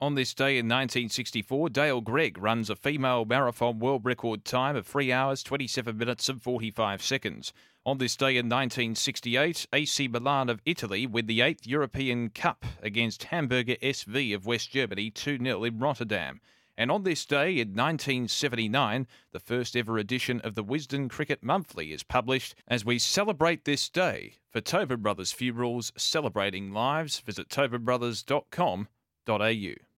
[0.00, 4.86] On this day in 1964, Dale Greig runs a female marathon world record time of
[4.86, 7.52] 3 hours, 27 minutes, and 45 seconds.
[7.84, 13.24] On this day in 1968, AC Milan of Italy win the 8th European Cup against
[13.24, 16.40] Hamburger SV of West Germany 2 0 in Rotterdam.
[16.76, 21.92] And on this day in 1979, the first ever edition of the Wisden Cricket Monthly
[21.92, 24.34] is published as we celebrate this day.
[24.48, 27.50] For Tobin Brothers Funerals Celebrating Lives, visit
[29.28, 29.78] tobinbrothers.com.au.